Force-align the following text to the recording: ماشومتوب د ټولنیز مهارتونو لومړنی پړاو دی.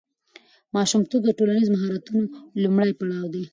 ماشومتوب 0.75 1.21
د 1.25 1.31
ټولنیز 1.37 1.67
مهارتونو 1.75 2.25
لومړنی 2.63 2.93
پړاو 2.99 3.25
دی. 3.33 3.43